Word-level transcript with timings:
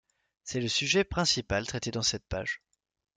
C'est 0.43 0.61
le 0.61 0.67
sujet 0.67 1.03
principal 1.03 1.67
traité 1.67 1.91
dans 1.91 2.01
cette 2.01 2.25
page. 2.25 2.63